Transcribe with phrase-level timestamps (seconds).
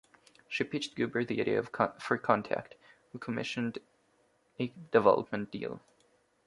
[0.49, 2.73] She pitched Guber the idea for "Contact",
[3.11, 3.77] who commissioned
[4.59, 5.79] a development deal.